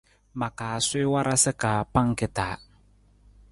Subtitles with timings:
[0.39, 2.47] Ma kaa suwii warasa ka pangki ta.